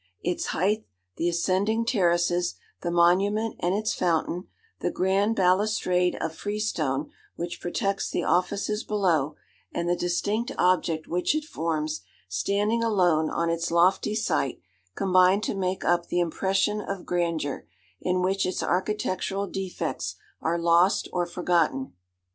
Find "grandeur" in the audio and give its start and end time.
17.05-17.67